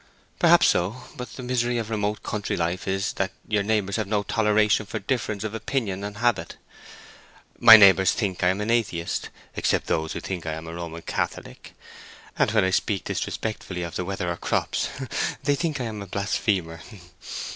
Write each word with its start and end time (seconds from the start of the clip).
"Perhaps 0.39 0.65
so. 0.67 1.03
But 1.15 1.33
the 1.33 1.43
misery 1.43 1.77
of 1.77 1.91
remote 1.91 2.23
country 2.23 2.57
life 2.57 2.87
is 2.87 3.13
that 3.21 3.29
your 3.47 3.61
neighbors 3.61 3.97
have 3.97 4.07
no 4.07 4.23
toleration 4.23 4.87
for 4.87 4.97
difference 4.97 5.43
of 5.43 5.53
opinion 5.53 6.03
and 6.03 6.17
habit. 6.17 6.55
My 7.59 7.77
neighbors 7.77 8.11
think 8.13 8.43
I 8.43 8.47
am 8.47 8.61
an 8.61 8.71
atheist, 8.71 9.29
except 9.55 9.85
those 9.85 10.13
who 10.13 10.19
think 10.19 10.47
I 10.47 10.53
am 10.53 10.65
a 10.67 10.73
Roman 10.73 11.03
Catholic; 11.03 11.75
and 12.35 12.49
when 12.49 12.63
I 12.63 12.71
speak 12.71 13.03
disrespectfully 13.03 13.83
of 13.83 13.93
the 13.95 14.03
weather 14.03 14.29
or 14.29 14.37
the 14.37 14.37
crops 14.39 14.89
they 15.43 15.53
think 15.53 15.79
I 15.79 15.83
am 15.85 16.01
a 16.01 16.07
blasphemer." 16.07 16.81